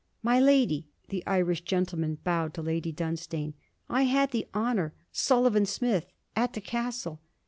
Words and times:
'My 0.23 0.39
lady!' 0.39 0.87
the 1.09 1.23
Irish 1.27 1.61
gentleman 1.61 2.15
bowed 2.23 2.55
to 2.55 2.63
Lady 2.63 2.91
Dunstane. 2.91 3.53
'I 3.87 4.01
had 4.01 4.31
the 4.31 4.47
honour... 4.55 4.95
Sullivan 5.11 5.67
Smith... 5.67 6.07
at 6.35 6.53
the 6.53 6.61
castle...' 6.61 7.21